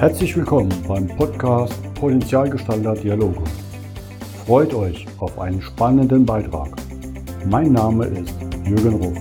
[0.00, 3.44] Herzlich willkommen beim Podcast Potenzialgestalter Dialoge.
[4.46, 6.70] Freut euch auf einen spannenden Beitrag.
[7.44, 8.34] Mein Name ist
[8.64, 9.18] Jürgen Ruf.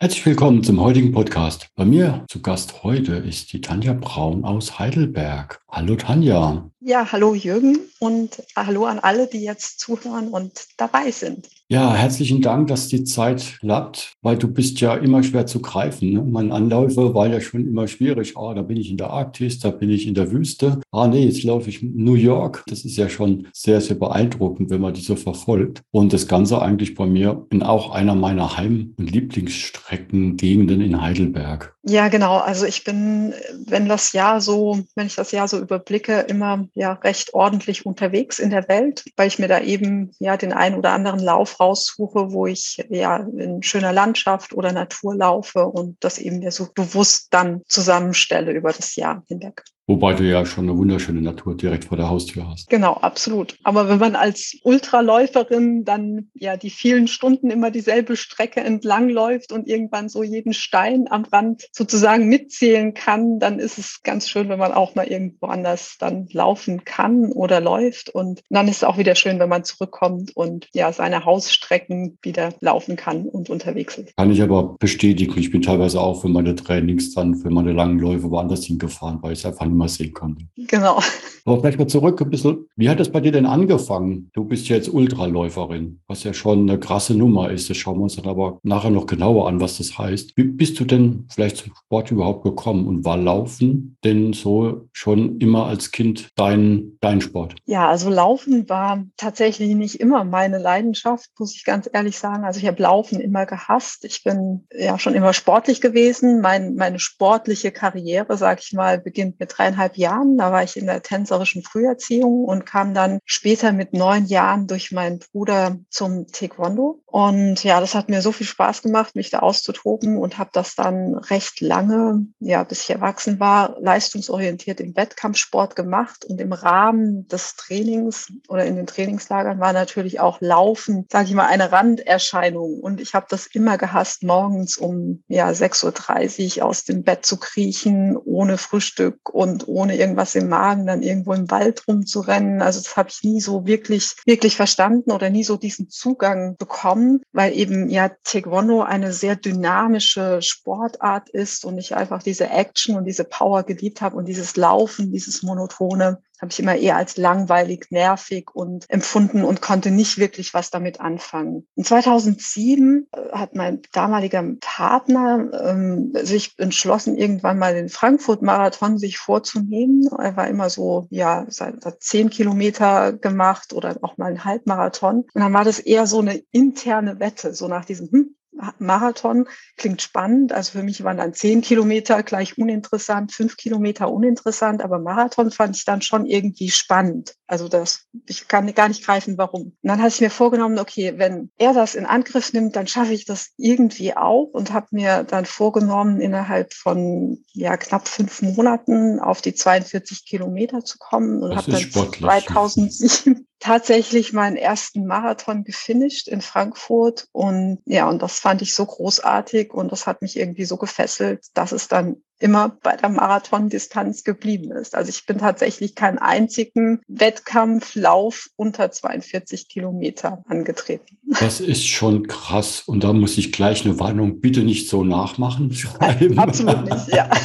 [0.00, 1.68] Herzlich willkommen zum heutigen Podcast.
[1.76, 5.60] Bei mir zu Gast heute ist die Tanja Braun aus Heidelberg.
[5.70, 6.68] Hallo Tanja.
[6.88, 11.46] Ja, hallo Jürgen und hallo an alle, die jetzt zuhören und dabei sind.
[11.70, 16.14] Ja, herzlichen Dank, dass die Zeit klappt, weil du bist ja immer schwer zu greifen.
[16.14, 16.22] Ne?
[16.22, 18.38] Mein Anläufe war ja schon immer schwierig.
[18.38, 20.80] Ah, da bin ich in der Arktis, da bin ich in der Wüste.
[20.90, 22.64] Ah, nee, jetzt laufe ich New York.
[22.68, 25.82] Das ist ja schon sehr, sehr beeindruckend, wenn man die so verfolgt.
[25.90, 31.76] Und das Ganze eigentlich bei mir in auch einer meiner Heim- und Lieblingsstreckengegenden in Heidelberg.
[31.82, 32.38] Ja, genau.
[32.38, 33.34] Also ich bin,
[33.66, 38.38] wenn das Jahr so, wenn ich das Jahr so überblicke, immer ja recht ordentlich unterwegs
[38.38, 42.32] in der Welt, weil ich mir da eben ja den einen oder anderen Lauf raussuche,
[42.32, 47.28] wo ich ja in schöner Landschaft oder Natur laufe und das eben mir so bewusst
[47.30, 49.64] dann zusammenstelle über das Jahr hinweg.
[49.88, 52.68] Wobei du ja schon eine wunderschöne Natur direkt vor der Haustür hast.
[52.68, 53.56] Genau, absolut.
[53.64, 59.50] Aber wenn man als Ultraläuferin dann ja die vielen Stunden immer dieselbe Strecke entlang läuft
[59.50, 64.50] und irgendwann so jeden Stein am Rand sozusagen mitzählen kann, dann ist es ganz schön,
[64.50, 68.10] wenn man auch mal irgendwo anders dann laufen kann oder läuft.
[68.10, 72.50] Und dann ist es auch wieder schön, wenn man zurückkommt und ja seine Hausstrecken wieder
[72.60, 74.14] laufen kann und unterwegs ist.
[74.18, 75.38] Kann ich aber bestätigen.
[75.38, 79.32] Ich bin teilweise auch für meine Trainings dann, für meine langen Läufe woanders hingefahren, weil
[79.32, 80.44] ich es einfach mal sehen konnte.
[80.56, 81.00] Genau.
[81.48, 82.66] Aber vielleicht mal zurück ein bisschen.
[82.76, 84.30] Wie hat das bei dir denn angefangen?
[84.34, 87.70] Du bist jetzt Ultraläuferin, was ja schon eine krasse Nummer ist.
[87.70, 90.36] Das schauen wir uns dann aber nachher noch genauer an, was das heißt.
[90.36, 95.38] Wie bist du denn vielleicht zum Sport überhaupt gekommen und war Laufen denn so schon
[95.38, 97.54] immer als Kind dein, dein Sport?
[97.64, 102.44] Ja, also Laufen war tatsächlich nicht immer meine Leidenschaft, muss ich ganz ehrlich sagen.
[102.44, 104.04] Also ich habe Laufen immer gehasst.
[104.04, 106.42] Ich bin ja schon immer sportlich gewesen.
[106.42, 110.38] Mein, meine sportliche Karriere, sage ich mal, beginnt mit dreieinhalb Jahren.
[110.38, 114.92] Da war ich in der tänzerischen Früherziehung und kam dann später mit neun Jahren durch
[114.92, 117.02] meinen Bruder zum Taekwondo.
[117.06, 120.74] Und ja, das hat mir so viel Spaß gemacht, mich da auszutoben und habe das
[120.74, 126.24] dann recht lange, ja, bis ich erwachsen war, leistungsorientiert im Wettkampfsport gemacht.
[126.24, 131.34] Und im Rahmen des Trainings oder in den Trainingslagern war natürlich auch Laufen, sage ich
[131.34, 132.80] mal, eine Randerscheinung.
[132.80, 137.38] Und ich habe das immer gehasst, morgens um ja, 6.30 Uhr aus dem Bett zu
[137.38, 142.62] kriechen, ohne Frühstück und und ohne irgendwas im Magen dann irgendwo im Wald rumzurennen.
[142.62, 147.22] Also das habe ich nie so wirklich, wirklich verstanden oder nie so diesen Zugang bekommen,
[147.32, 153.04] weil eben ja Taekwondo eine sehr dynamische Sportart ist und ich einfach diese Action und
[153.04, 157.86] diese Power geliebt habe und dieses Laufen, dieses Monotone habe ich immer eher als langweilig,
[157.90, 161.66] nervig und empfunden und konnte nicht wirklich was damit anfangen.
[161.74, 169.18] In 2007 äh, hat mein damaliger Partner ähm, sich entschlossen, irgendwann mal den Frankfurt-Marathon sich
[169.18, 170.08] vorzunehmen.
[170.18, 175.24] Er war immer so, ja, seit zehn Kilometer gemacht oder auch mal einen Halbmarathon.
[175.32, 178.34] Und dann war das eher so eine interne Wette, so nach diesem, hm,
[178.78, 180.52] Marathon klingt spannend.
[180.52, 185.76] Also für mich waren dann zehn Kilometer gleich uninteressant, fünf Kilometer uninteressant, aber Marathon fand
[185.76, 187.34] ich dann schon irgendwie spannend.
[187.46, 189.62] Also das, ich kann gar nicht greifen, warum.
[189.62, 193.12] Und dann hatte ich mir vorgenommen, okay, wenn er das in Angriff nimmt, dann schaffe
[193.12, 199.20] ich das irgendwie auch und habe mir dann vorgenommen, innerhalb von ja knapp fünf Monaten
[199.20, 206.28] auf die 42 Kilometer zu kommen und habe dann 2007 tatsächlich meinen ersten Marathon gefinisht
[206.28, 210.64] in Frankfurt und ja, und das fand ich so großartig und das hat mich irgendwie
[210.64, 214.94] so gefesselt, dass es dann immer bei der Marathondistanz geblieben ist.
[214.94, 221.18] Also ich bin tatsächlich keinen einzigen Wettkampflauf unter 42 Kilometer angetreten.
[221.40, 222.82] Das ist schon krass.
[222.86, 225.72] Und da muss ich gleich eine Warnung, bitte nicht so nachmachen.
[225.72, 226.38] Schreiben.
[226.38, 227.30] Absolut nicht, ja.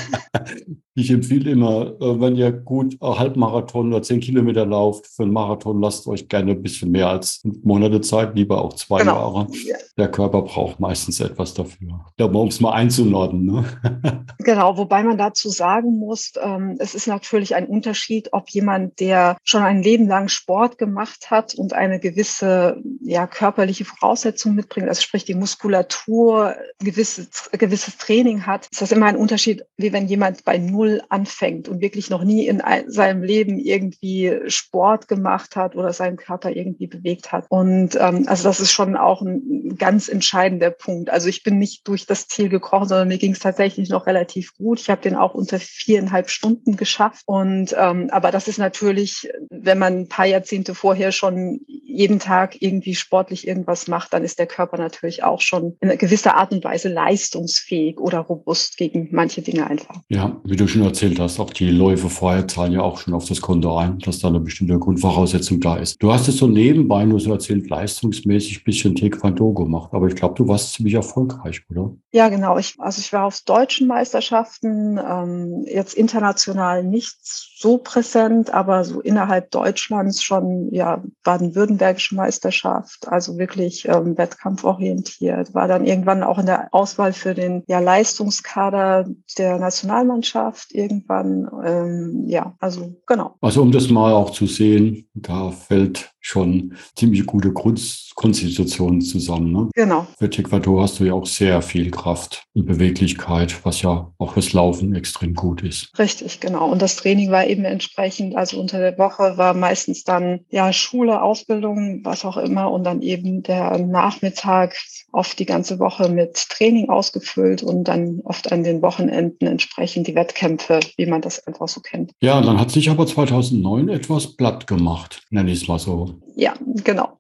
[0.96, 5.82] Ich empfehle immer, äh, wenn ihr gut Halbmarathon oder zehn Kilometer lauft, für einen Marathon
[5.82, 9.16] lasst euch gerne ein bisschen mehr als Monate Zeit, lieber auch zwei genau.
[9.16, 9.48] Jahre.
[9.66, 9.76] Ja.
[9.98, 12.06] Der Körper braucht meistens etwas dafür.
[12.20, 13.46] Um es mal einzunorden.
[13.46, 13.66] Ne?
[14.40, 19.38] Genau, wobei man dazu sagen muss, ähm, es ist natürlich ein Unterschied, ob jemand, der
[19.44, 25.02] schon ein Leben lang Sport gemacht hat und eine gewisse ja, körperliche Voraussetzung mitbringt, also
[25.02, 30.44] sprich die Muskulatur, gewisses, gewisses Training hat, ist das immer ein Unterschied, wie wenn jemand
[30.44, 35.76] bei Null Null anfängt und wirklich noch nie in seinem Leben irgendwie Sport gemacht hat
[35.76, 37.46] oder seinen Körper irgendwie bewegt hat.
[37.50, 41.10] Und ähm, also das ist schon auch ein ganz entscheidender Punkt.
[41.10, 44.56] Also ich bin nicht durch das Ziel gekrochen, sondern mir ging es tatsächlich noch relativ
[44.56, 44.80] gut gut.
[44.82, 47.24] Ich habe den auch unter viereinhalb Stunden geschafft.
[47.26, 52.60] Und ähm, aber das ist natürlich, wenn man ein paar Jahrzehnte vorher schon jeden Tag
[52.60, 56.64] irgendwie sportlich irgendwas macht, dann ist der Körper natürlich auch schon in gewisser Art und
[56.64, 59.98] Weise leistungsfähig oder robust gegen manche Dinge einfach.
[60.10, 63.26] Ja, wie du schon erzählt hast, auch die Läufe vorher zahlen ja auch schon auf
[63.26, 66.02] das Konto ein, dass da eine bestimmte Grundvoraussetzung da ist.
[66.02, 70.16] Du hast es so nebenbei nur so erzählt, leistungsmäßig ein bisschen Taekwondo gemacht, aber ich
[70.16, 71.92] glaube, du warst ziemlich erfolgreich, oder?
[72.12, 72.58] Ja, genau.
[72.58, 77.18] Ich, also ich war auf deutschen Meisterschaften, ähm, jetzt international nicht
[77.64, 85.70] so präsent, aber so innerhalb Deutschlands schon, ja, baden-württembergische Meisterschaft, also wirklich ähm, wettkampforientiert, war
[85.70, 89.08] dann irgendwann auch in der Auswahl für den ja, Leistungskader
[89.38, 93.36] der Nationalmannschaft irgendwann, ähm, ja, also genau.
[93.40, 99.52] Also um das mal auch zu sehen, da fällt schon ziemlich gute Grundkonstitution zusammen.
[99.52, 99.70] Ne?
[99.76, 100.08] Genau.
[100.18, 104.54] Für Taekwondo hast du ja auch sehr viel Kraft und Beweglichkeit, was ja auch fürs
[104.54, 105.92] Laufen extrem gut ist.
[106.00, 106.72] Richtig, genau.
[106.72, 111.22] Und das Training war eben entsprechend, also unter der Woche war meistens dann ja Schule,
[111.22, 114.76] Ausbildung, was auch immer und dann eben der Nachmittag
[115.12, 120.16] oft die ganze Woche mit Training ausgefüllt und dann oft an den Wochenenden entsprechend die
[120.16, 122.12] Wettkämpfe, wie man das einfach so kennt.
[122.22, 126.16] Ja, dann hat sich aber 2009 etwas platt gemacht, nenne ich es mal so.
[126.36, 126.54] Ja,
[126.84, 127.20] genau.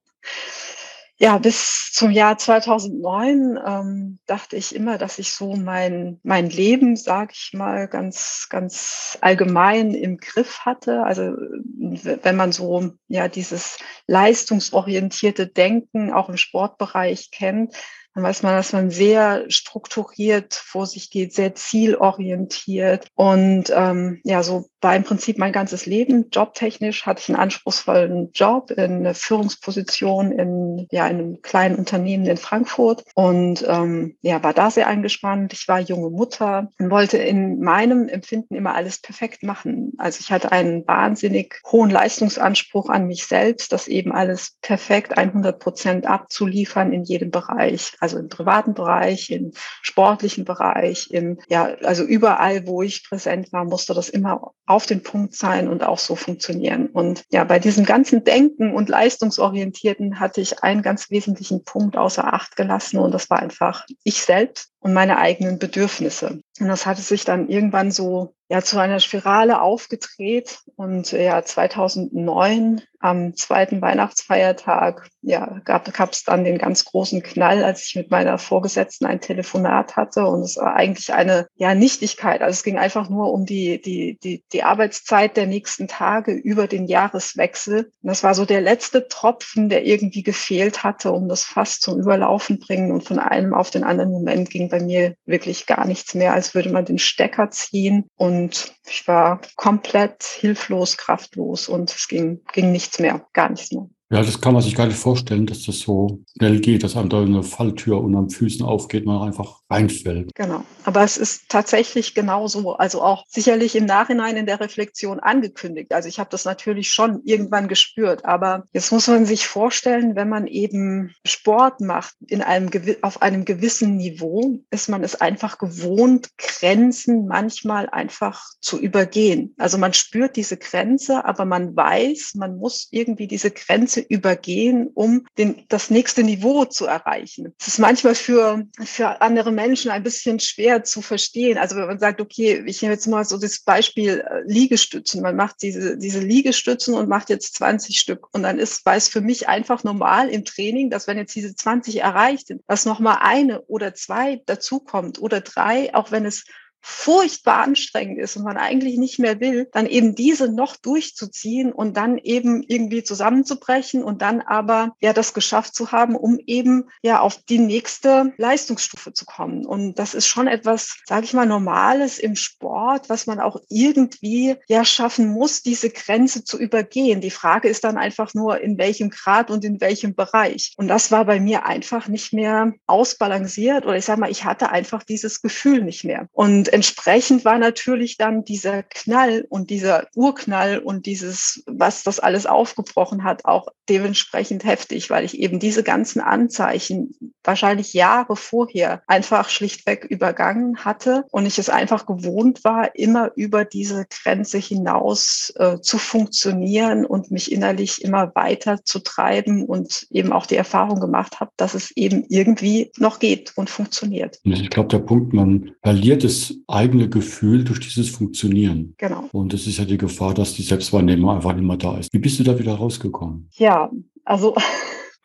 [1.24, 6.98] Ja, bis zum Jahr 2009 ähm, dachte ich immer, dass ich so mein, mein Leben,
[6.98, 11.04] sage ich mal, ganz, ganz allgemein im Griff hatte.
[11.04, 17.74] Also wenn man so ja dieses leistungsorientierte Denken auch im Sportbereich kennt,
[18.14, 23.08] dann weiß man, dass man sehr strukturiert vor sich geht, sehr zielorientiert.
[23.16, 26.30] Und ähm, ja, so war im Prinzip mein ganzes Leben.
[26.30, 32.26] Jobtechnisch hatte ich einen anspruchsvollen Job in einer Führungsposition in, ja, in einem kleinen Unternehmen
[32.26, 35.54] in Frankfurt und ähm, ja, war da sehr eingespannt.
[35.54, 39.94] Ich war junge Mutter und wollte in meinem Empfinden immer alles perfekt machen.
[39.98, 45.60] Also ich hatte einen wahnsinnig hohen Leistungsanspruch an mich selbst, das eben alles perfekt 100
[45.60, 52.04] Prozent abzuliefern in jedem Bereich also im privaten Bereich, im sportlichen Bereich, im, ja, also
[52.04, 56.18] überall, wo ich präsent war, musste das immer auf den Punkt sein und auch so
[56.18, 56.88] funktionieren.
[56.88, 62.34] Und ja, bei diesem ganzen Denken und Leistungsorientierten hatte ich einen ganz wesentlichen Punkt außer
[62.34, 66.42] Acht gelassen und das war einfach ich selbst und meine eigenen Bedürfnisse.
[66.60, 72.82] Und das hatte sich dann irgendwann so ja zu einer Spirale aufgedreht und ja 2009
[73.00, 78.38] am zweiten Weihnachtsfeiertag ja gab es dann den ganz großen Knall, als ich mit meiner
[78.38, 82.42] Vorgesetzten ein Telefonat hatte und es war eigentlich eine ja Nichtigkeit.
[82.42, 86.68] Also es ging einfach nur um die die die die Arbeitszeit der nächsten Tage über
[86.68, 87.92] den Jahreswechsel.
[88.04, 92.00] Und das war so der letzte Tropfen, der irgendwie gefehlt hatte, um das Fass zum
[92.00, 96.16] Überlaufen bringen und von einem auf den anderen Moment ging bei mir wirklich gar nichts
[96.16, 98.06] mehr, als würde man den Stecker ziehen.
[98.16, 103.88] Und ich war komplett hilflos, kraftlos und es ging, ging nichts mehr, gar nichts mehr.
[104.10, 107.10] Ja, das kann man sich gar nicht vorstellen, dass das so schnell geht, dass einem
[107.10, 110.36] da eine Falltür unter den Füßen aufgeht, man einfach reinfällt.
[110.36, 110.64] Genau.
[110.86, 115.94] Aber es ist tatsächlich genauso, also auch sicherlich im Nachhinein in der Reflexion angekündigt.
[115.94, 120.30] Also ich habe das natürlich schon irgendwann gespürt, aber jetzt muss man sich vorstellen, wenn
[120.30, 122.70] man eben Sport macht in einem
[123.02, 129.54] auf einem gewissen Niveau, ist man es einfach gewohnt, Grenzen manchmal einfach zu übergehen.
[129.58, 135.26] Also man spürt diese Grenze, aber man weiß, man muss irgendwie diese Grenze übergehen, um
[135.38, 137.54] den, das nächste Niveau zu erreichen.
[137.60, 141.58] Es ist manchmal für, für andere Menschen ein bisschen schwer zu verstehen.
[141.58, 145.22] Also wenn man sagt, okay, ich nehme jetzt mal so das Beispiel äh, Liegestützen.
[145.22, 148.28] Man macht diese, diese Liegestützen und macht jetzt 20 Stück.
[148.34, 152.02] Und dann ist, weiß für mich einfach normal im Training, dass wenn jetzt diese 20
[152.02, 156.44] erreicht sind, dass nochmal eine oder zwei dazukommt oder drei, auch wenn es
[156.84, 161.96] furchtbar anstrengend ist und man eigentlich nicht mehr will, dann eben diese noch durchzuziehen und
[161.96, 167.22] dann eben irgendwie zusammenzubrechen und dann aber ja das geschafft zu haben, um eben ja
[167.22, 169.66] auf die nächste Leistungsstufe zu kommen.
[169.66, 174.56] Und das ist schon etwas, sage ich mal, Normales im Sport, was man auch irgendwie
[174.68, 177.22] ja schaffen muss, diese Grenze zu übergehen.
[177.22, 180.74] Die Frage ist dann einfach nur, in welchem Grad und in welchem Bereich.
[180.76, 184.70] Und das war bei mir einfach nicht mehr ausbalanciert oder ich sage mal, ich hatte
[184.70, 186.28] einfach dieses Gefühl nicht mehr.
[186.34, 192.48] Und entsprechend war natürlich dann dieser Knall und dieser Urknall und dieses, was das alles
[192.48, 197.14] aufgebrochen hat, auch dementsprechend heftig, weil ich eben diese ganzen Anzeichen
[197.44, 203.66] wahrscheinlich Jahre vorher einfach schlichtweg übergangen hatte und ich es einfach gewohnt war, immer über
[203.66, 210.34] diese Grenze hinaus äh, zu funktionieren und mich innerlich immer weiter zu treiben und eben
[210.34, 214.40] auch die Erfahrung gemacht habe, dass es eben irgendwie noch geht und funktioniert.
[214.44, 218.96] Ich glaube, der Punkt, man verliert es eigene Gefühl durch dieses Funktionieren.
[218.98, 219.30] Genau.
[219.32, 222.14] Und es ist ja die Gefahr, dass die Selbstwahrnehmung einfach nicht mehr da ist.
[222.14, 223.50] Wie bist du da wieder rausgekommen?
[223.54, 223.92] Ja,
[224.24, 224.56] also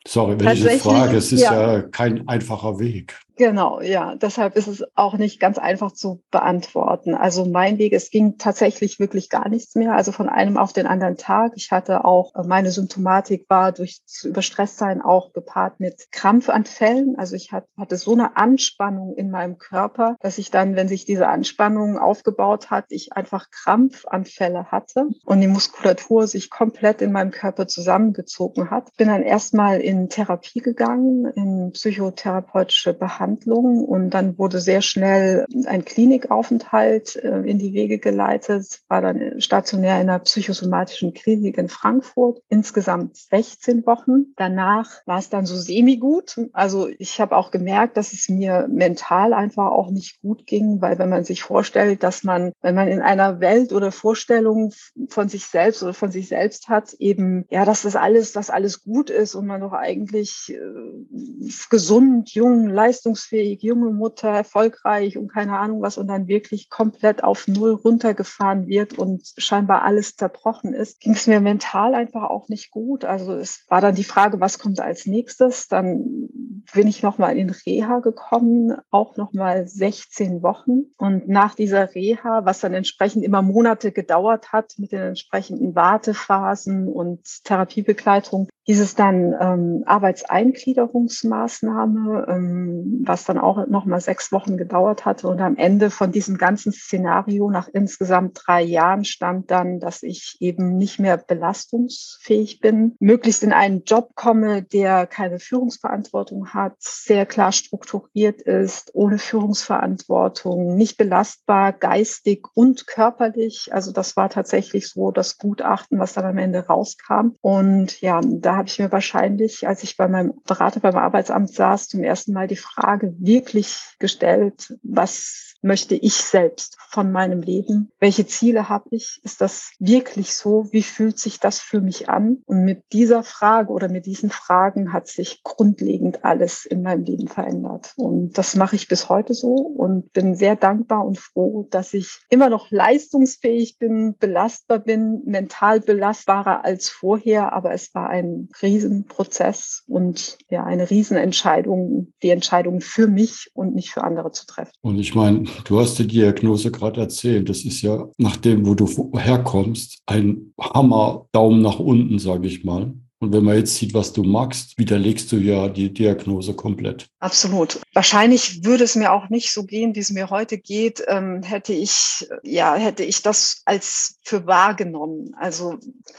[0.07, 1.73] Sorry, wenn ich es frage, es ist ja.
[1.75, 3.15] ja kein einfacher Weg.
[3.39, 4.17] Genau, ja.
[4.17, 7.15] Deshalb ist es auch nicht ganz einfach zu beantworten.
[7.15, 9.95] Also mein Weg, es ging tatsächlich wirklich gar nichts mehr.
[9.95, 11.53] Also von einem auf den anderen Tag.
[11.55, 17.15] Ich hatte auch, äh, meine Symptomatik war durch zu Überstresstsein auch gepaart mit Krampfanfällen.
[17.17, 21.29] Also ich hatte so eine Anspannung in meinem Körper, dass ich dann, wenn sich diese
[21.29, 27.69] Anspannung aufgebaut hat, ich einfach Krampfanfälle hatte und die Muskulatur sich komplett in meinem Körper
[27.69, 28.91] zusammengezogen hat.
[28.97, 35.47] Bin dann erstmal in Therapie gegangen, in psychotherapeutische Behandlung Behandlung und dann wurde sehr schnell
[35.67, 41.69] ein Klinikaufenthalt äh, in die Wege geleitet, war dann stationär in einer psychosomatischen Klinik in
[41.69, 44.33] Frankfurt, insgesamt 16 Wochen.
[44.37, 46.37] Danach war es dann so semi-gut.
[46.53, 50.99] Also ich habe auch gemerkt, dass es mir mental einfach auch nicht gut ging, weil
[50.99, 54.73] wenn man sich vorstellt, dass man, wenn man in einer Welt oder Vorstellung
[55.09, 58.83] von sich selbst oder von sich selbst hat, eben, ja, dass das alles, dass alles
[58.83, 65.33] gut ist und man doch eigentlich äh, gesund, jung, leistungsfähig leistungsfähig, junge Mutter, erfolgreich und
[65.33, 70.73] keine Ahnung was und dann wirklich komplett auf Null runtergefahren wird und scheinbar alles zerbrochen
[70.73, 73.05] ist, ging es mir mental einfach auch nicht gut.
[73.05, 75.69] Also es war dann die Frage, was kommt als nächstes?
[75.69, 76.29] Dann
[76.73, 80.93] bin ich nochmal in Reha gekommen, auch nochmal 16 Wochen.
[80.97, 86.89] Und nach dieser Reha, was dann entsprechend immer Monate gedauert hat mit den entsprechenden Wartephasen
[86.89, 94.59] und Therapiebegleitung, hieß es dann ähm, Arbeitseingliederungsmaßnahme, ähm, was dann auch noch mal sechs Wochen
[94.59, 95.29] gedauert hatte.
[95.29, 100.37] Und am Ende von diesem ganzen Szenario, nach insgesamt drei Jahren, stand dann, dass ich
[100.41, 107.25] eben nicht mehr belastungsfähig bin, möglichst in einen Job komme, der keine Führungsverantwortung hat, sehr
[107.25, 113.71] klar strukturiert ist, ohne Führungsverantwortung, nicht belastbar, geistig und körperlich.
[113.73, 117.29] Also das war tatsächlich so das Gutachten, was dann am Ende rauskam.
[117.41, 121.89] Und ja, da habe ich mir wahrscheinlich, als ich bei meinem Berater beim Arbeitsamt saß,
[121.89, 127.91] zum ersten Mal die Frage wirklich gestellt, was möchte ich selbst von meinem Leben?
[128.01, 129.21] Welche Ziele habe ich?
[129.25, 130.69] Ist das wirklich so?
[130.71, 132.39] Wie fühlt sich das für mich an?
[132.47, 137.29] Und mit dieser Frage oder mit diesen Fragen hat sich grundlegend alles in meinem Leben
[137.29, 137.93] verändert.
[137.97, 142.21] Und das mache ich bis heute so und bin sehr dankbar und froh, dass ich
[142.31, 147.53] immer noch leistungsfähig bin, belastbar bin, mental belastbarer als vorher.
[147.53, 153.91] Aber es war ein Riesenprozess und ja, eine Riesenentscheidung, die Entscheidung für mich und nicht
[153.91, 154.73] für andere zu treffen.
[154.81, 157.49] Und ich meine, du hast die Diagnose gerade erzählt.
[157.49, 162.65] Das ist ja nach dem, wo du herkommst, ein Hammer Daumen nach unten, sage ich
[162.65, 162.95] mal.
[163.21, 167.09] Und wenn man jetzt sieht, was du magst, widerlegst du ja die Diagnose komplett.
[167.19, 167.81] Absolut.
[167.93, 171.73] Wahrscheinlich würde es mir auch nicht so gehen, wie es mir heute geht, ähm, hätte
[171.73, 175.35] ich, ja, hätte ich das als für wahrgenommen.
[175.37, 175.79] Also,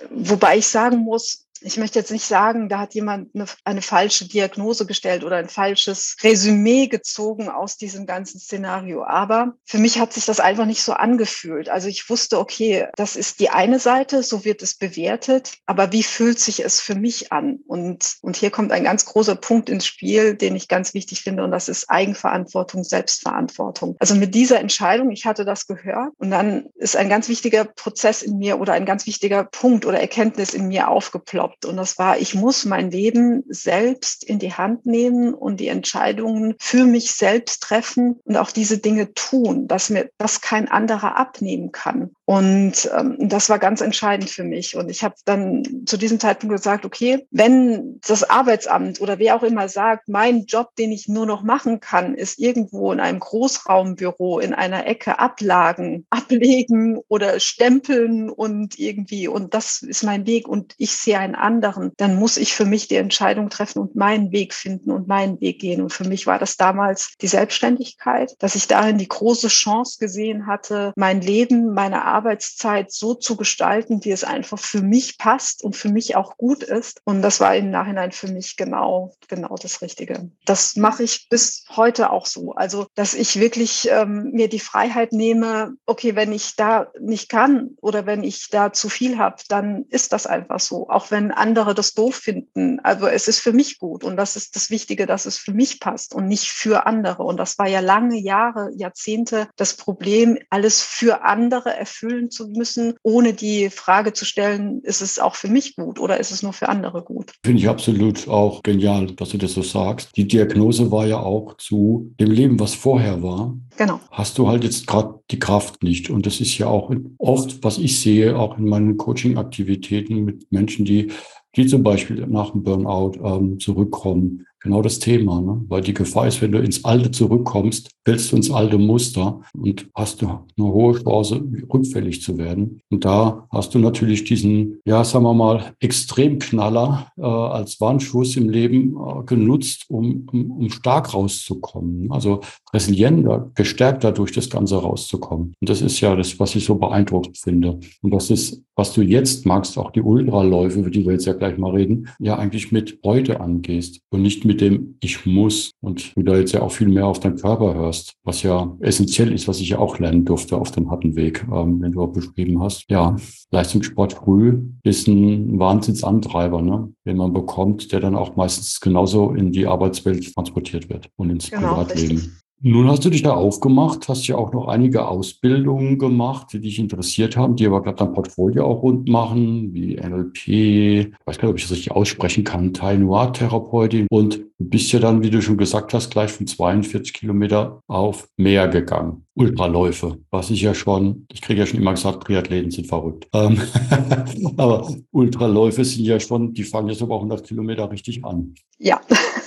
[0.09, 4.27] wobei ich sagen muss, ich möchte jetzt nicht sagen, da hat jemand eine, eine, falsche
[4.27, 9.03] Diagnose gestellt oder ein falsches Resümee gezogen aus diesem ganzen Szenario.
[9.03, 11.69] Aber für mich hat sich das einfach nicht so angefühlt.
[11.69, 15.53] Also ich wusste, okay, das ist die eine Seite, so wird es bewertet.
[15.65, 17.59] Aber wie fühlt sich es für mich an?
[17.67, 21.43] Und, und hier kommt ein ganz großer Punkt ins Spiel, den ich ganz wichtig finde.
[21.43, 23.95] Und das ist Eigenverantwortung, Selbstverantwortung.
[23.99, 26.13] Also mit dieser Entscheidung, ich hatte das gehört.
[26.17, 29.99] Und dann ist ein ganz wichtiger Prozess in mir oder ein ganz wichtiger Punkt oder
[29.99, 31.65] Erkenntnis in mir aufgeploppt gehabt.
[31.65, 36.55] Und das war, ich muss mein Leben selbst in die Hand nehmen und die Entscheidungen
[36.59, 41.71] für mich selbst treffen und auch diese Dinge tun, dass mir das kein anderer abnehmen
[41.71, 42.11] kann.
[42.29, 44.75] Und ähm, das war ganz entscheidend für mich.
[44.75, 49.41] Und ich habe dann zu diesem Zeitpunkt gesagt, okay, wenn das Arbeitsamt oder wer auch
[49.41, 54.37] immer sagt, mein Job, den ich nur noch machen kann, ist irgendwo in einem Großraumbüro
[54.37, 60.75] in einer Ecke Ablagen ablegen oder stempeln und irgendwie, und das ist mein Weg und
[60.77, 64.53] ich sehe einen anderen, dann muss ich für mich die Entscheidung treffen und meinen Weg
[64.53, 65.81] finden und meinen Weg gehen.
[65.81, 70.45] Und für mich war das damals die Selbstständigkeit, dass ich darin die große Chance gesehen
[70.45, 75.63] hatte, mein Leben, meine Arbeit, Arbeitszeit so zu gestalten, wie es einfach für mich passt
[75.63, 77.01] und für mich auch gut ist.
[77.05, 80.29] Und das war im Nachhinein für mich genau, genau das Richtige.
[80.43, 82.51] Das mache ich bis heute auch so.
[82.53, 87.77] Also, dass ich wirklich ähm, mir die Freiheit nehme, okay, wenn ich da nicht kann
[87.81, 90.89] oder wenn ich da zu viel habe, dann ist das einfach so.
[90.89, 92.81] Auch wenn andere das doof finden.
[92.81, 94.03] Also es ist für mich gut.
[94.03, 97.23] Und das ist das Wichtige, dass es für mich passt und nicht für andere.
[97.23, 102.47] Und das war ja lange Jahre, Jahrzehnte das Problem, alles für andere erfüllen erfüllen zu
[102.49, 106.43] müssen, ohne die Frage zu stellen, ist es auch für mich gut oder ist es
[106.43, 107.33] nur für andere gut?
[107.43, 110.09] Finde ich absolut auch genial, dass du das so sagst.
[110.15, 113.55] Die Diagnose war ja auch zu dem Leben, was vorher war.
[113.77, 113.99] Genau.
[114.11, 116.09] Hast du halt jetzt gerade die Kraft nicht.
[116.09, 120.85] Und das ist ja auch oft, was ich sehe, auch in meinen Coaching-Aktivitäten mit Menschen,
[120.85, 121.11] die
[121.55, 125.41] die zum Beispiel nach dem Burnout ähm, zurückkommen, genau das Thema.
[125.41, 125.63] Ne?
[125.67, 129.87] Weil die Gefahr ist, wenn du ins Alte zurückkommst, fällst du ins alte Muster und
[129.93, 132.81] hast eine hohe Chance, rückfällig zu werden.
[132.89, 138.49] Und da hast du natürlich diesen, ja, sagen wir mal, Extremknaller äh, als Warnschuss im
[138.49, 142.11] Leben äh, genutzt, um, um, um stark rauszukommen.
[142.11, 142.41] Also
[142.73, 145.53] resilienter, gestärkter durch das Ganze rauszukommen.
[145.59, 147.79] Und das ist ja das, was ich so beeindruckend finde.
[148.01, 151.33] Und das ist, was du jetzt magst, auch die Ultraläufe, über die wir jetzt ja
[151.33, 156.15] gleich mal reden, ja eigentlich mit Freude angehst und nicht mit dem Ich muss und
[156.15, 159.47] du da jetzt ja auch viel mehr auf deinen Körper hörst, was ja essentiell ist,
[159.47, 162.59] was ich ja auch lernen durfte auf dem harten Weg, ähm, wenn du auch beschrieben
[162.59, 162.85] hast.
[162.89, 163.15] Ja,
[163.51, 166.91] Leistungssport früh ist ein Wahnsinnsantreiber, ne?
[167.05, 171.51] den man bekommt, der dann auch meistens genauso in die Arbeitswelt transportiert wird und ins
[171.51, 172.17] genau, Privatleben.
[172.17, 172.31] Richtig.
[172.61, 176.77] Nun hast du dich da aufgemacht, hast ja auch noch einige Ausbildungen gemacht, die dich
[176.77, 181.47] interessiert haben, die aber gerade dein Portfolio auch rund machen, wie NLP, ich weiß gar
[181.47, 185.23] nicht, ob ich das richtig aussprechen kann, Thai Noir Therapeutin und du bist ja dann,
[185.23, 189.25] wie du schon gesagt hast, gleich von 42 Kilometer auf mehr gegangen.
[189.35, 193.29] Ultraläufe, was ich ja schon, ich kriege ja schon immer gesagt, Triathleten sind verrückt.
[193.31, 193.57] Ähm,
[194.57, 198.53] aber Ultraläufe sind ja schon, die fangen jetzt aber 100 Kilometer richtig an.
[198.79, 198.99] Ja.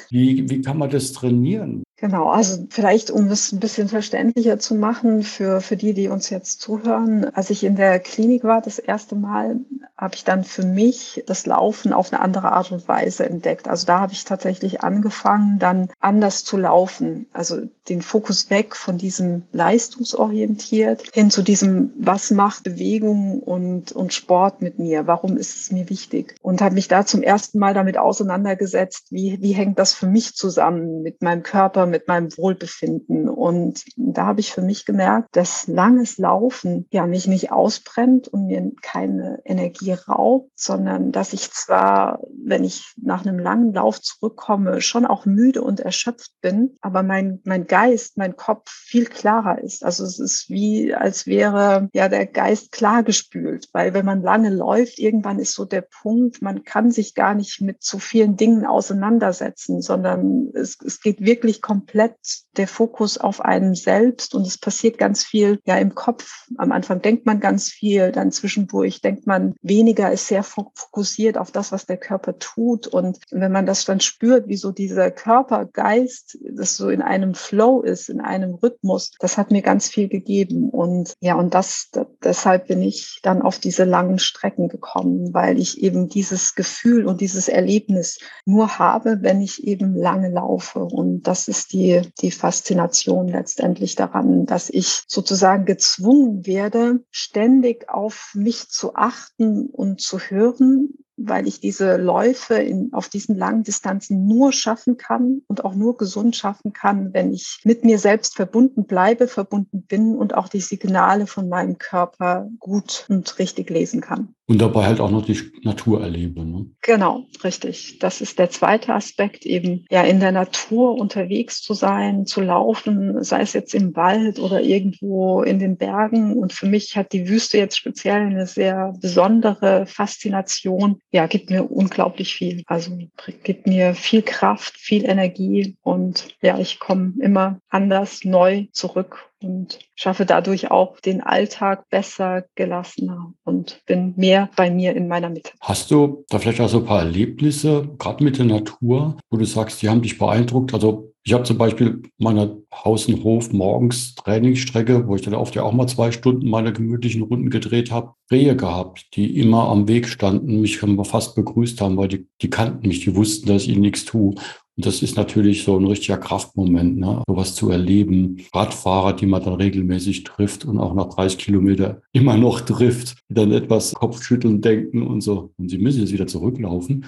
[0.08, 1.82] Wie, wie kann man das trainieren?
[2.02, 6.30] Genau, also vielleicht, um es ein bisschen verständlicher zu machen für, für die, die uns
[6.30, 7.26] jetzt zuhören.
[7.32, 9.60] Als ich in der Klinik war, das erste Mal,
[9.96, 13.68] habe ich dann für mich das Laufen auf eine andere Art und Weise entdeckt.
[13.68, 17.26] Also da habe ich tatsächlich angefangen, dann anders zu laufen.
[17.32, 24.12] Also den Fokus weg von diesem leistungsorientiert hin zu diesem, was macht Bewegung und, und
[24.12, 25.06] Sport mit mir?
[25.06, 26.34] Warum ist es mir wichtig?
[26.42, 30.34] Und habe mich da zum ersten Mal damit auseinandergesetzt, wie, wie hängt das für mich
[30.34, 33.28] zusammen mit meinem Körper, mit meinem Wohlbefinden.
[33.28, 38.46] Und da habe ich für mich gemerkt, dass langes Laufen ja mich nicht ausbrennt und
[38.46, 44.80] mir keine Energie raubt, sondern dass ich zwar, wenn ich nach einem langen Lauf zurückkomme,
[44.80, 49.84] schon auch müde und erschöpft bin, aber mein, mein Geist, mein Kopf viel klarer ist.
[49.84, 54.98] Also es ist wie, als wäre ja der Geist klargespült, weil wenn man lange läuft,
[54.98, 59.82] irgendwann ist so der Punkt, man kann sich gar nicht mit zu vielen Dingen auseinandersetzen,
[59.82, 62.16] sondern es, es geht wirklich komplett komplett
[62.56, 66.46] der Fokus auf einen selbst und es passiert ganz viel ja im Kopf.
[66.58, 71.50] Am Anfang denkt man ganz viel, dann zwischendurch denkt man weniger, ist sehr fokussiert auf
[71.50, 72.86] das, was der Körper tut.
[72.86, 77.80] Und wenn man das dann spürt, wie so dieser Körper, das so in einem Flow
[77.80, 80.68] ist, in einem Rhythmus, das hat mir ganz viel gegeben.
[80.68, 81.90] Und ja, und das,
[82.22, 87.20] deshalb bin ich dann auf diese langen Strecken gekommen, weil ich eben dieses Gefühl und
[87.20, 90.80] dieses Erlebnis nur habe, wenn ich eben lange laufe.
[90.80, 98.32] Und das ist die, die Faszination letztendlich daran, dass ich sozusagen gezwungen werde, ständig auf
[98.34, 104.26] mich zu achten und zu hören, weil ich diese Läufe in, auf diesen langen Distanzen
[104.26, 108.86] nur schaffen kann und auch nur gesund schaffen kann, wenn ich mit mir selbst verbunden
[108.86, 114.34] bleibe, verbunden bin und auch die Signale von meinem Körper gut und richtig lesen kann.
[114.52, 116.44] Und dabei halt auch noch die Natur erlebe.
[116.44, 116.66] Ne?
[116.82, 117.98] Genau, richtig.
[118.00, 123.24] Das ist der zweite Aspekt, eben ja in der Natur unterwegs zu sein, zu laufen,
[123.24, 126.34] sei es jetzt im Wald oder irgendwo in den Bergen.
[126.34, 131.00] Und für mich hat die Wüste jetzt speziell eine sehr besondere Faszination.
[131.12, 132.62] Ja, gibt mir unglaublich viel.
[132.66, 132.98] Also
[133.44, 139.78] gibt mir viel Kraft, viel Energie und ja, ich komme immer anders neu zurück und
[139.94, 145.50] schaffe dadurch auch den Alltag besser, gelassener und bin mehr bei mir in meiner Mitte.
[145.60, 149.44] Hast du da vielleicht auch so ein paar Erlebnisse, gerade mit der Natur, wo du
[149.44, 150.74] sagst, die haben dich beeindruckt?
[150.74, 155.54] Also ich habe zum Beispiel meine Haus- und Hof morgens Trainingsstrecke, wo ich dann oft
[155.54, 159.86] ja auch mal zwei Stunden meine gemütlichen Runden gedreht habe, Rehe gehabt, die immer am
[159.86, 163.68] Weg standen, mich fast begrüßt haben, weil die, die kannten mich, die wussten, dass ich
[163.68, 164.34] ihnen nichts tue.
[164.76, 167.22] Und das ist natürlich so ein richtiger Kraftmoment, ne?
[167.28, 168.38] sowas zu erleben.
[168.54, 173.34] Radfahrer, die man dann regelmäßig trifft und auch nach 30 Kilometer immer noch trifft, die
[173.34, 175.50] dann etwas Kopfschütteln denken und so.
[175.58, 177.04] Und sie müssen jetzt wieder zurücklaufen.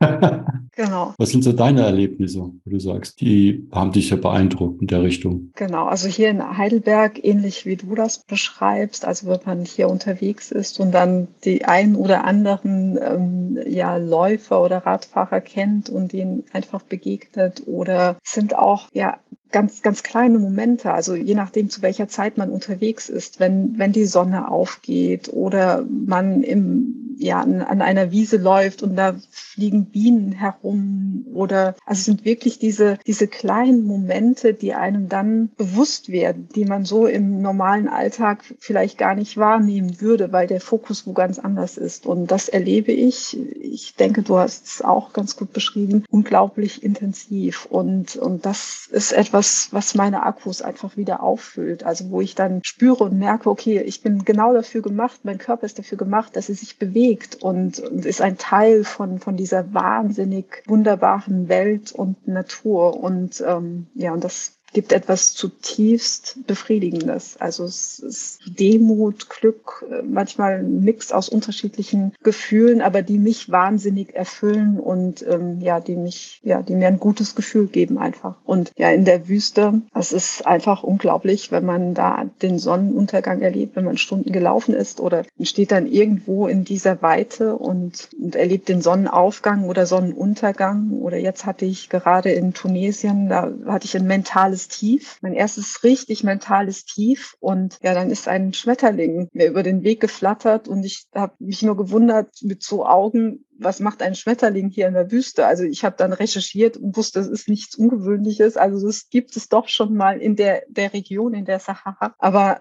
[0.74, 1.14] genau.
[1.16, 5.02] Was sind so deine Erlebnisse, wo du sagst, die haben dich ja beeindruckt in der
[5.02, 5.52] Richtung?
[5.54, 10.50] Genau, also hier in Heidelberg, ähnlich wie du das beschreibst, also wenn man hier unterwegs
[10.50, 16.42] ist und dann die einen oder anderen ähm, ja, Läufer oder Radfahrer kennt und ihnen
[16.52, 19.18] einfach begegnet, begegnet oder sind auch ja
[19.52, 23.92] ganz, ganz kleine Momente, also je nachdem, zu welcher Zeit man unterwegs ist, wenn, wenn
[23.92, 29.86] die Sonne aufgeht oder man im ja, an, an einer Wiese läuft und da fliegen
[29.86, 36.10] Bienen herum oder also es sind wirklich diese, diese kleinen Momente, die einem dann bewusst
[36.10, 41.06] werden, die man so im normalen Alltag vielleicht gar nicht wahrnehmen würde, weil der Fokus
[41.06, 42.06] wo ganz anders ist.
[42.06, 47.66] Und das erlebe ich, ich denke, du hast es auch ganz gut beschrieben, unglaublich intensiv.
[47.66, 51.84] Und, und das ist etwas, was meine Akkus einfach wieder auffüllt.
[51.84, 55.66] Also wo ich dann spüre und merke, okay, ich bin genau dafür gemacht, mein Körper
[55.66, 59.36] ist dafür gemacht, dass er sich bewegt bewegt und, und ist ein Teil von, von
[59.36, 63.02] dieser wahnsinnig wunderbaren Welt und Natur.
[63.02, 67.36] Und ähm, ja, und das gibt etwas zutiefst Befriedigendes.
[67.38, 73.50] Also es ist Demut, Glück, äh, manchmal ein Mix aus unterschiedlichen Gefühlen, aber die mich
[73.50, 78.34] wahnsinnig erfüllen und ähm, ja, die mich, ja, die mir ein gutes Gefühl geben einfach.
[78.44, 83.76] Und ja, in der Wüste, es ist einfach unglaublich, wenn man da den Sonnenuntergang erlebt,
[83.76, 88.68] wenn man Stunden gelaufen ist oder steht dann irgendwo in dieser Weite und, und erlebt
[88.68, 90.90] den Sonnenaufgang oder Sonnenuntergang.
[91.00, 95.84] Oder jetzt hatte ich gerade in Tunesien, da hatte ich ein mentales Tief, mein erstes
[95.84, 97.36] richtig mentales Tief.
[97.40, 101.62] Und ja, dann ist ein Schmetterling mir über den Weg geflattert und ich habe mich
[101.62, 105.46] nur gewundert mit so Augen, was macht ein Schmetterling hier in der Wüste?
[105.46, 108.56] Also ich habe dann recherchiert und wusste, es ist nichts Ungewöhnliches.
[108.56, 112.14] Also das gibt es doch schon mal in der, der Region, in der Sahara.
[112.18, 112.60] Aber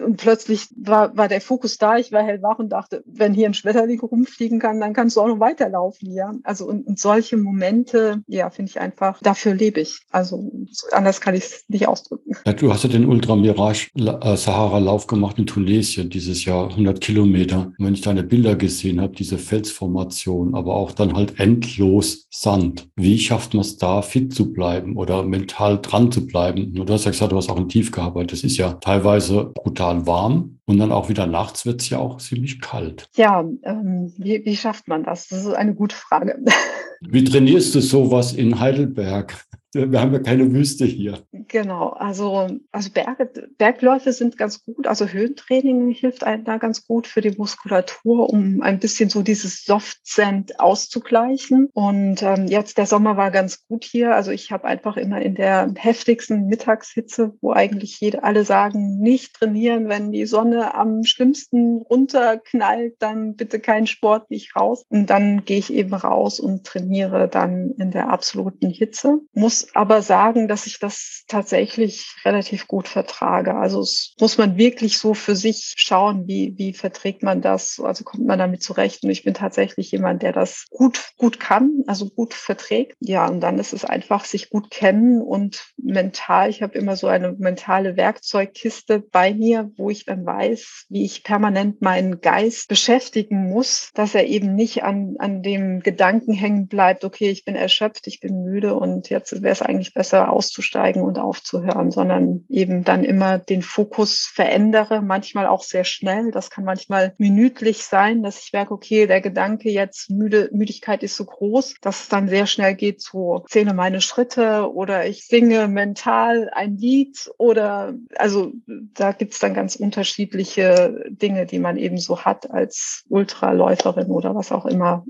[0.00, 3.54] und plötzlich war, war der Fokus da, ich war hellwach und dachte, wenn hier ein
[3.54, 6.34] Schmetterling rumfliegen kann, dann kannst du auch noch weiterlaufen, ja.
[6.42, 10.00] Also und, und solche Momente, ja, finde ich einfach, dafür lebe ich.
[10.10, 10.50] Also
[10.90, 12.34] anders kann ich es nicht ausdrücken.
[12.44, 16.70] Ja, du hast ja den Ultra Mirage äh, Sahara Lauf gemacht in Tunesien dieses Jahr,
[16.70, 17.72] 100 Kilometer.
[17.78, 22.26] Und wenn ich deine Bilder gesehen habe, diese Felsformation, Situation, aber auch dann halt endlos
[22.30, 22.88] Sand.
[22.96, 26.74] Wie schafft man es da, fit zu bleiben oder mental dran zu bleiben?
[26.74, 28.32] Du hast ja gesagt, du hast auch ein Tief gearbeitet.
[28.32, 32.18] Das ist ja teilweise brutal warm und dann auch wieder nachts wird es ja auch
[32.18, 33.08] ziemlich kalt.
[33.16, 35.28] Ja, ähm, wie, wie schafft man das?
[35.28, 36.38] Das ist eine gute Frage.
[37.08, 39.34] Wie trainierst du sowas in Heidelberg?
[39.74, 41.18] Wir haben ja keine Wüste hier.
[41.48, 44.86] Genau, also, also Berge, Bergläufe sind ganz gut.
[44.86, 49.64] Also Höhentraining hilft einem da ganz gut für die Muskulatur, um ein bisschen so dieses
[49.64, 51.70] Soft-Sand auszugleichen.
[51.72, 54.14] Und ähm, jetzt der Sommer war ganz gut hier.
[54.14, 59.34] Also ich habe einfach immer in der heftigsten Mittagshitze, wo eigentlich jede, alle sagen, nicht
[59.34, 64.84] trainieren, wenn die Sonne am schlimmsten runterknallt, dann bitte keinen Sport, nicht raus.
[64.90, 69.18] Und dann gehe ich eben raus und trainiere dann in der absoluten Hitze.
[69.32, 73.54] Muss aber sagen, dass ich das tatsächlich relativ gut vertrage.
[73.54, 77.80] Also es muss man wirklich so für sich schauen, wie, wie verträgt man das?
[77.80, 79.04] Also kommt man damit zurecht?
[79.04, 82.96] Und ich bin tatsächlich jemand, der das gut, gut kann, also gut verträgt.
[83.00, 86.50] Ja, und dann ist es einfach sich gut kennen und mental.
[86.50, 91.24] Ich habe immer so eine mentale Werkzeugkiste bei mir, wo ich dann weiß, wie ich
[91.24, 96.81] permanent meinen Geist beschäftigen muss, dass er eben nicht an, an dem Gedanken hängen bleibt,
[97.04, 101.18] okay, ich bin erschöpft, ich bin müde und jetzt wäre es eigentlich besser auszusteigen und
[101.18, 106.30] aufzuhören, sondern eben dann immer den Fokus verändere, manchmal auch sehr schnell.
[106.30, 111.16] Das kann manchmal minütlich sein, dass ich merke, okay, der Gedanke jetzt müde, Müdigkeit ist
[111.16, 115.68] so groß, dass es dann sehr schnell geht, so zähle meine Schritte oder ich singe
[115.68, 121.98] mental ein Lied oder also da gibt es dann ganz unterschiedliche Dinge, die man eben
[121.98, 125.04] so hat als Ultraläuferin oder was auch immer.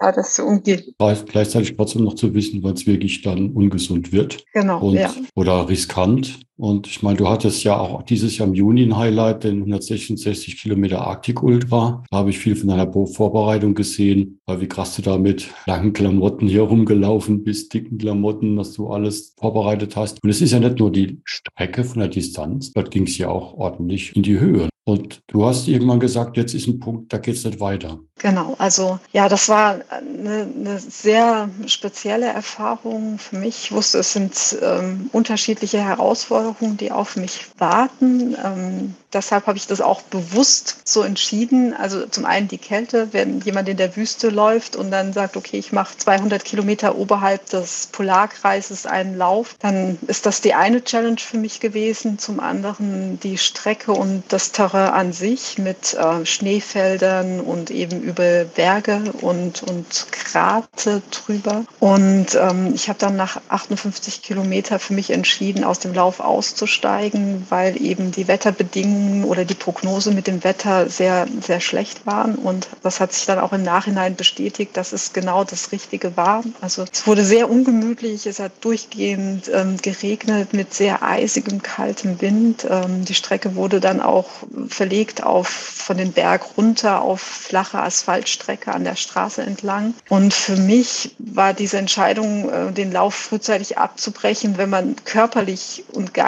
[0.00, 0.94] Ja, das so umgeht.
[1.14, 4.44] Gleichzeitig trotzdem noch zu wissen, was wirklich dann ungesund ungesund wird.
[4.52, 4.80] Genau.
[4.80, 5.12] Und, ja.
[5.34, 6.40] Oder riskant.
[6.58, 10.60] Und ich meine, du hattest ja auch dieses Jahr im Juni ein Highlight, den 166
[10.60, 12.02] Kilometer Arctic Ultra.
[12.10, 15.92] Da habe ich viel von deiner Vorbereitung gesehen, weil wie krass du da mit langen
[15.92, 20.22] Klamotten hier rumgelaufen bist, dicken Klamotten, dass du alles vorbereitet hast.
[20.24, 23.28] Und es ist ja nicht nur die Strecke von der Distanz, dort ging es ja
[23.28, 24.68] auch ordentlich in die Höhe.
[24.88, 27.98] Und du hast irgendwann gesagt, jetzt ist ein Punkt, da geht es nicht weiter.
[28.20, 33.64] Genau, also ja, das war eine, eine, sehr spezielle Erfahrung für mich.
[33.64, 38.36] Ich wusste, es sind ähm, unterschiedliche Herausforderungen, die auf mich warten.
[38.42, 41.74] Ähm, deshalb habe ich das auch bewusst so entschieden.
[41.74, 45.58] Also zum einen die Kälte, wenn jemand in der Wüste läuft und dann sagt, okay,
[45.58, 51.18] ich mache 200 Kilometer oberhalb des Polarkreises einen Lauf, dann ist das die eine Challenge
[51.18, 52.18] für mich gewesen.
[52.18, 58.44] Zum anderen die Strecke und das Terrain an sich mit äh, Schneefeldern und eben über
[58.44, 61.64] Berge und, und Grate drüber.
[61.80, 67.44] Und ähm, ich habe dann nach 58 Kilometer für mich entschieden, aus dem Lauf auszusteigen,
[67.48, 72.36] weil eben die Wetterbedingungen oder die Prognose mit dem Wetter sehr, sehr schlecht waren.
[72.36, 76.44] Und das hat sich dann auch im Nachhinein bestätigt, dass es genau das Richtige war.
[76.60, 82.64] Also es wurde sehr ungemütlich, es hat durchgehend ähm, geregnet mit sehr eisigem, kaltem Wind.
[82.70, 84.28] Ähm, die Strecke wurde dann auch
[84.68, 89.94] verlegt auf von den Berg runter auf flache Asphaltstrecke an der Straße entlang.
[90.08, 96.14] Und für mich war diese Entscheidung, äh, den Lauf frühzeitig abzubrechen, wenn man körperlich und
[96.14, 96.27] geistig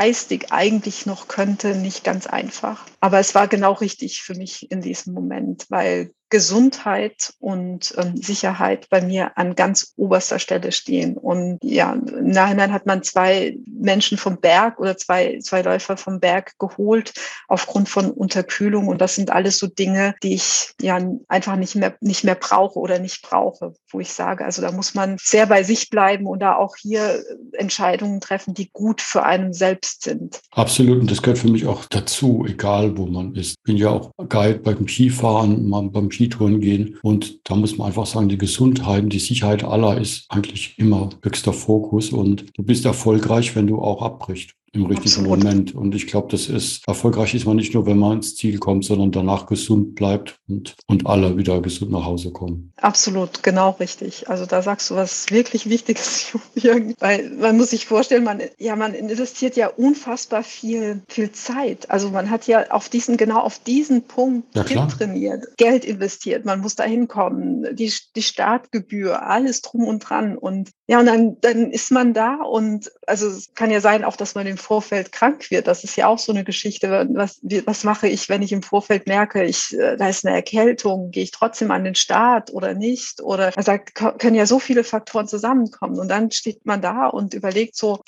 [0.51, 2.87] eigentlich noch könnte, nicht ganz einfach.
[3.01, 8.89] Aber es war genau richtig für mich in diesem Moment, weil Gesundheit und ähm, Sicherheit
[8.89, 11.17] bei mir an ganz oberster Stelle stehen.
[11.17, 16.21] Und ja, im Nachhinein hat man zwei Menschen vom Berg oder zwei, zwei Läufer vom
[16.21, 17.13] Berg geholt
[17.49, 18.89] aufgrund von Unterkühlung.
[18.89, 22.79] Und das sind alles so Dinge, die ich ja einfach nicht mehr, nicht mehr brauche
[22.79, 26.41] oder nicht brauche, wo ich sage, also da muss man sehr bei sich bleiben und
[26.41, 30.41] da auch hier Entscheidungen treffen, die gut für einen selbst sind.
[30.53, 31.01] Absolut.
[31.01, 33.57] Und das gehört für mich auch dazu, egal wo man ist.
[33.59, 36.99] Ich bin ja auch Guide beim Skifahren, beim Skitouren gehen.
[37.03, 41.11] Und da muss man einfach sagen, die Gesundheit und die Sicherheit aller ist eigentlich immer
[41.23, 42.11] höchster Fokus.
[42.11, 45.39] Und du bist erfolgreich, wenn du auch abbrichst im richtigen Absolut.
[45.43, 45.75] Moment.
[45.75, 48.85] Und ich glaube, das ist erfolgreich ist man nicht nur, wenn man ins Ziel kommt,
[48.85, 52.73] sondern danach gesund bleibt und, und alle wieder gesund nach Hause kommen.
[52.77, 54.29] Absolut, genau richtig.
[54.29, 58.77] Also da sagst du was wirklich Wichtiges, Jürgen, weil man muss sich vorstellen, man, ja,
[58.77, 61.91] man investiert ja unfassbar viel, viel Zeit.
[61.91, 66.61] Also man hat ja auf diesen, genau auf diesen Punkt ja, trainiert, Geld investiert, man
[66.61, 70.39] muss da hinkommen, die, die Startgebühr, alles drum und dran.
[70.39, 74.17] Und ja, und dann, dann ist man da und also es kann ja sein, auch
[74.17, 75.69] dass man den Vorfeld krank wird.
[75.69, 77.07] Das ist ja auch so eine Geschichte.
[77.13, 81.13] Was, was mache ich, wenn ich im Vorfeld merke, ich, äh, da ist eine Erkältung,
[81.13, 83.23] gehe ich trotzdem an den Start oder nicht?
[83.23, 85.97] Oder also können ja so viele Faktoren zusammenkommen.
[85.97, 88.01] Und dann steht man da und überlegt so,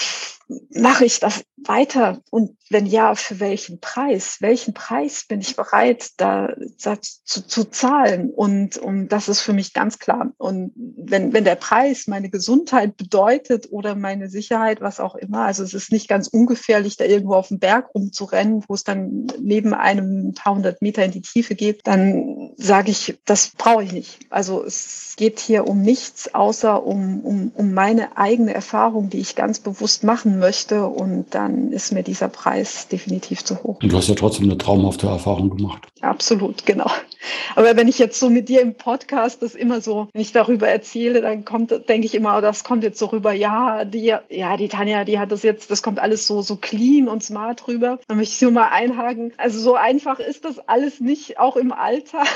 [0.70, 2.20] mache ich das weiter?
[2.31, 4.38] Und wenn ja, für welchen Preis?
[4.40, 8.31] Welchen Preis bin ich bereit, da, da zu, zu, zahlen?
[8.31, 10.33] Und, und das ist für mich ganz klar.
[10.38, 15.62] Und wenn, wenn der Preis meine Gesundheit bedeutet oder meine Sicherheit, was auch immer, also
[15.62, 19.74] es ist nicht ganz ungefährlich, da irgendwo auf dem Berg rumzurennen, wo es dann neben
[19.74, 23.92] einem ein paar hundert Meter in die Tiefe geht, dann sage ich, das brauche ich
[23.92, 24.18] nicht.
[24.31, 29.37] Also es geht hier um nichts, außer um, um, um meine eigene Erfahrung, die ich
[29.37, 30.87] ganz bewusst machen möchte.
[30.87, 33.79] Und dann ist mir dieser Preis definitiv zu hoch.
[33.83, 35.88] Und du hast ja trotzdem eine traumhafte Erfahrung gemacht.
[36.01, 36.90] Absolut, genau.
[37.55, 40.68] Aber wenn ich jetzt so mit dir im Podcast das immer so, wenn ich darüber
[40.68, 44.68] erzähle, dann kommt, denke ich immer, das kommt jetzt so rüber, ja, die, ja, die
[44.68, 48.01] Tanja, die hat das jetzt, das kommt alles so, so clean und smart rüber.
[48.09, 49.33] Dann möchte ich nur mal einhaken.
[49.37, 52.25] Also so einfach ist das alles nicht, auch im Alter.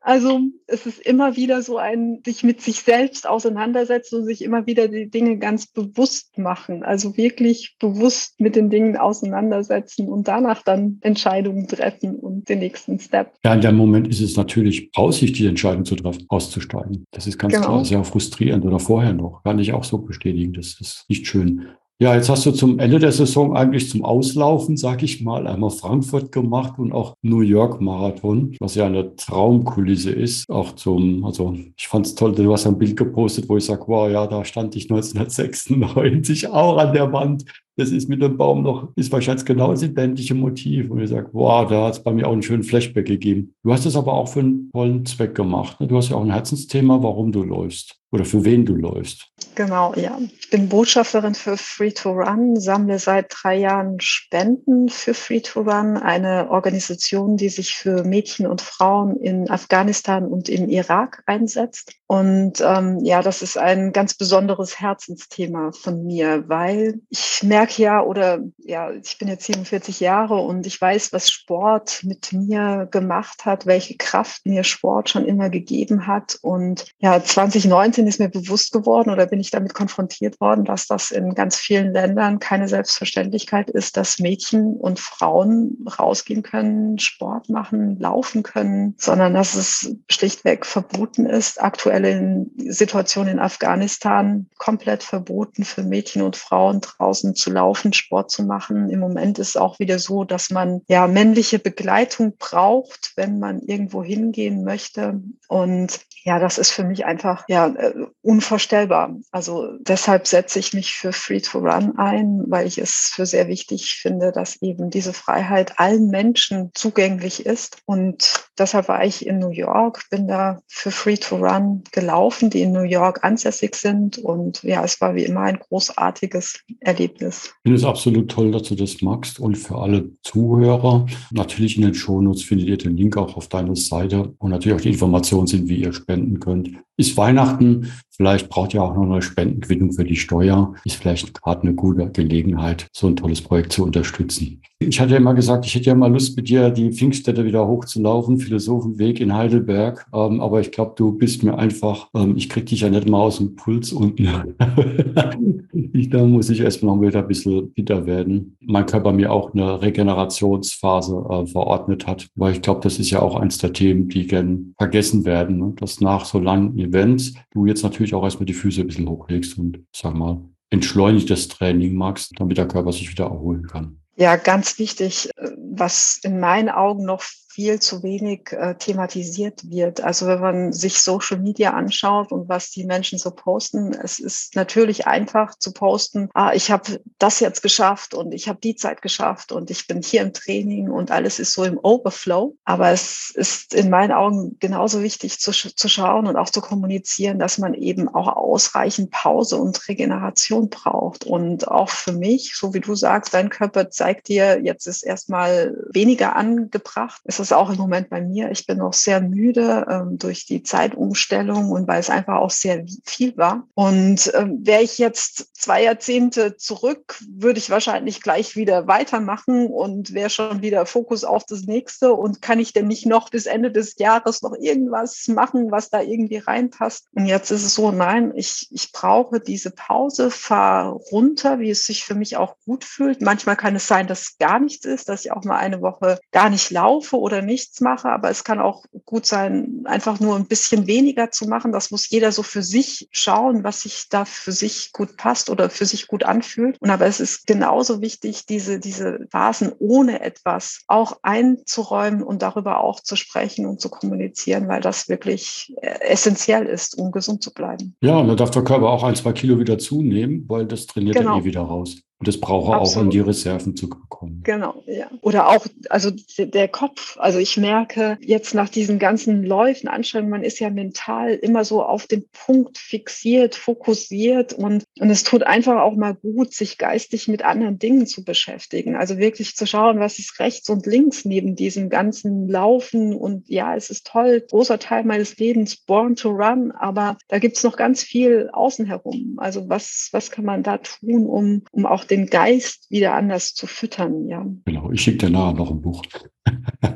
[0.00, 4.64] Also es ist immer wieder so ein, sich mit sich selbst auseinandersetzen und sich immer
[4.64, 6.84] wieder die Dinge ganz bewusst machen.
[6.84, 7.35] Also wirklich
[7.78, 13.32] bewusst mit den Dingen auseinandersetzen und danach dann Entscheidungen treffen und den nächsten Step.
[13.44, 17.04] Ja, in dem Moment ist es natürlich Aussicht, die Entscheidung zu treffen, auszusteigen.
[17.12, 17.66] Das ist ganz genau.
[17.66, 19.42] klar sehr frustrierend oder vorher noch.
[19.44, 20.52] Kann ich auch so bestätigen.
[20.52, 21.68] Das ist nicht schön.
[21.98, 25.70] Ja, jetzt hast du zum Ende der Saison eigentlich zum Auslaufen, sag ich mal, einmal
[25.70, 30.50] Frankfurt gemacht und auch New York Marathon, was ja eine Traumkulisse ist.
[30.50, 33.84] Auch zum, also ich fand es toll, du hast ein Bild gepostet, wo ich sage,
[33.86, 37.46] wow, ja, da stand ich 1996 auch an der Wand
[37.78, 40.90] das ist mit dem Baum noch, ist wahrscheinlich genau das identische Motiv.
[40.90, 43.54] Und ich sage, wow, da hat es bei mir auch einen schönen Flashback gegeben.
[43.62, 45.78] Du hast es aber auch für einen tollen Zweck gemacht.
[45.80, 45.86] Ne?
[45.86, 49.30] Du hast ja auch ein Herzensthema, warum du läufst oder für wen du läufst.
[49.56, 50.18] Genau, ja.
[50.38, 55.62] Ich bin Botschafterin für Free to Run, sammle seit drei Jahren Spenden für Free to
[55.62, 61.94] Run, eine Organisation, die sich für Mädchen und Frauen in Afghanistan und im Irak einsetzt.
[62.06, 68.02] Und ähm, ja, das ist ein ganz besonderes Herzensthema von mir, weil ich merke ja,
[68.02, 73.44] oder ja, ich bin jetzt 47 Jahre und ich weiß, was Sport mit mir gemacht
[73.44, 76.38] hat, welche Kraft mir Sport schon immer gegeben hat.
[76.42, 81.10] Und ja, 2019 ist mir bewusst geworden oder bin ich damit konfrontiert worden, dass das
[81.10, 87.98] in ganz vielen Ländern keine Selbstverständlichkeit ist, dass Mädchen und Frauen rausgehen können, Sport machen,
[87.98, 95.64] laufen können, sondern dass es schlichtweg verboten ist, aktuell aktuellen Situation in Afghanistan komplett verboten
[95.64, 98.90] für Mädchen und Frauen draußen zu laufen, Sport zu machen.
[98.90, 103.60] Im Moment ist es auch wieder so, dass man ja männliche Begleitung braucht, wenn man
[103.60, 105.20] irgendwo hingehen möchte.
[105.48, 109.14] Und ja, das ist für mich einfach ja äh, unvorstellbar.
[109.30, 113.46] Also deshalb setze ich mich für Free to Run ein, weil ich es für sehr
[113.46, 117.76] wichtig finde, dass eben diese Freiheit allen Menschen zugänglich ist.
[117.86, 122.62] Und deshalb war ich in New York, bin da für Free to Run gelaufen, die
[122.62, 124.18] in New York ansässig sind.
[124.18, 127.54] Und ja, es war wie immer ein großartiges Erlebnis.
[127.58, 129.38] Ich finde es absolut toll, dass du das magst.
[129.38, 133.76] Und für alle Zuhörer, natürlich in den Shownotes findet ihr den Link auch auf deiner
[133.76, 136.70] Seite und natürlich auch die Informationen sind, wie ihr spenden könnt.
[136.96, 140.74] Ist Weihnachten, vielleicht braucht ihr auch noch eine Spendenquittung für die Steuer.
[140.84, 144.60] Ist vielleicht gerade eine gute Gelegenheit, so ein tolles Projekt zu unterstützen.
[144.78, 147.66] Ich hatte ja immer gesagt, ich hätte ja mal Lust, mit dir die Pfingststätte wieder
[147.66, 150.06] hochzulaufen, Philosophenweg in Heidelberg.
[150.12, 153.20] Ähm, aber ich glaube, du bist mir einfach, ähm, ich krieg dich ja nicht mal
[153.20, 154.28] aus dem Puls unten.
[155.94, 158.58] ich, da muss ich erstmal noch wieder ein bisschen bitter werden.
[158.60, 163.22] Mein Körper mir auch eine Regenerationsphase äh, verordnet hat, weil ich glaube, das ist ja
[163.22, 165.56] auch eins der Themen, die gern vergessen werden.
[165.56, 165.72] Ne?
[165.76, 169.58] Dass nach so langen Events du jetzt natürlich auch erstmal die Füße ein bisschen hochlegst
[169.58, 170.40] und sag mal,
[170.70, 174.00] entschleunigtes Training magst, damit der Körper sich wieder erholen kann.
[174.16, 177.22] Ja, ganz wichtig, äh, was in meinen Augen noch
[177.56, 180.02] viel zu wenig äh, thematisiert wird.
[180.02, 184.54] Also wenn man sich Social Media anschaut und was die Menschen so posten, es ist
[184.54, 189.00] natürlich einfach zu posten, ah, ich habe das jetzt geschafft und ich habe die Zeit
[189.00, 192.58] geschafft und ich bin hier im Training und alles ist so im Overflow.
[192.66, 197.38] Aber es ist in meinen Augen genauso wichtig zu, zu schauen und auch zu kommunizieren,
[197.38, 201.24] dass man eben auch ausreichend Pause und Regeneration braucht.
[201.24, 205.74] Und auch für mich, so wie du sagst, dein Körper zeigt dir, jetzt ist erstmal
[205.90, 207.22] weniger angebracht.
[207.24, 208.50] Es ist auch im Moment bei mir.
[208.50, 212.84] Ich bin noch sehr müde ähm, durch die Zeitumstellung und weil es einfach auch sehr
[213.04, 213.68] viel war.
[213.74, 220.12] Und ähm, wäre ich jetzt zwei Jahrzehnte zurück, würde ich wahrscheinlich gleich wieder weitermachen und
[220.12, 222.12] wäre schon wieder Fokus auf das nächste.
[222.14, 226.00] Und kann ich denn nicht noch bis Ende des Jahres noch irgendwas machen, was da
[226.00, 227.06] irgendwie reinpasst?
[227.14, 231.86] Und jetzt ist es so, nein, ich, ich brauche diese Pause, fahr runter, wie es
[231.86, 233.22] sich für mich auch gut fühlt.
[233.22, 236.50] Manchmal kann es sein, dass gar nichts ist, dass ich auch mal eine Woche gar
[236.50, 240.86] nicht laufe oder nichts mache, aber es kann auch gut sein, einfach nur ein bisschen
[240.86, 241.72] weniger zu machen.
[241.72, 245.70] Das muss jeder so für sich schauen, was sich da für sich gut passt oder
[245.70, 246.80] für sich gut anfühlt.
[246.80, 252.80] Und aber es ist genauso wichtig, diese, diese Phasen ohne etwas auch einzuräumen und darüber
[252.80, 257.52] auch zu sprechen und zu kommunizieren, weil das wirklich äh, essentiell ist, um gesund zu
[257.52, 257.96] bleiben.
[258.00, 261.16] Ja, und da darf der Körper auch ein, zwei Kilo wieder zunehmen, weil das trainiert
[261.16, 261.36] genau.
[261.36, 262.02] er eh wieder raus.
[262.18, 264.40] Und das braucht er auch, um die Reserven zu bekommen.
[264.42, 265.10] Genau, ja.
[265.20, 267.18] Oder auch, also der Kopf.
[267.18, 271.82] Also ich merke jetzt nach diesen ganzen Läufen, Anstrengungen, man ist ja mental immer so
[271.82, 277.28] auf den Punkt fixiert, fokussiert und, und es tut einfach auch mal gut, sich geistig
[277.28, 278.96] mit anderen Dingen zu beschäftigen.
[278.96, 283.14] Also wirklich zu schauen, was ist rechts und links neben diesem ganzen Laufen.
[283.14, 287.62] Und ja, es ist toll, großer Teil meines Lebens, born to run, aber da gibt's
[287.62, 289.34] noch ganz viel außen herum.
[289.36, 293.66] Also was, was kann man da tun, um, um auch den Geist wieder anders zu
[293.66, 294.44] füttern, ja.
[294.64, 296.02] Genau, ich schicke dir nachher noch ein Buch.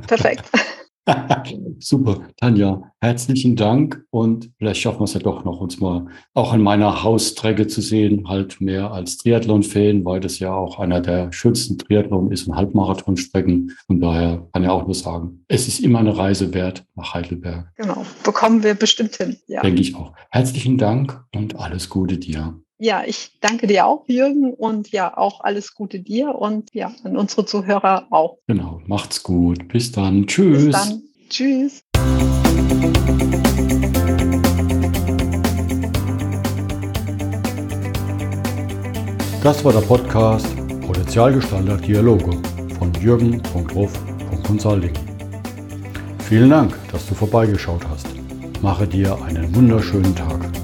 [0.07, 0.45] Perfekt.
[1.79, 6.53] Super, Tanja, herzlichen Dank und vielleicht schaffen wir es ja doch noch, uns mal auch
[6.53, 11.33] an meiner Haustrecke zu sehen, halt mehr als Triathlon-Fan, weil das ja auch einer der
[11.33, 13.77] schönsten Triathlon ist und Halbmarathonstrecken.
[13.87, 17.73] Von daher kann ich auch nur sagen, es ist immer eine Reise wert nach Heidelberg.
[17.77, 19.37] Genau, bekommen wir bestimmt hin.
[19.47, 19.63] Ja.
[19.63, 20.13] Denke ich auch.
[20.31, 22.61] Herzlichen Dank und alles Gute dir.
[22.83, 27.15] Ja, ich danke dir auch, Jürgen, und ja, auch alles Gute dir und ja, an
[27.15, 28.39] unsere Zuhörer auch.
[28.47, 29.69] Genau, macht's gut.
[29.69, 30.27] Bis dann.
[30.27, 30.65] Tschüss.
[30.65, 31.03] Bis dann.
[31.29, 31.85] Tschüss.
[39.43, 40.47] Das war der Podcast
[40.87, 42.31] Potenzialgestalter Dialoge
[42.79, 44.95] von jürgen.ruf.consulting.
[46.27, 48.07] Vielen Dank, dass du vorbeigeschaut hast.
[48.63, 50.60] Mache dir einen wunderschönen Tag.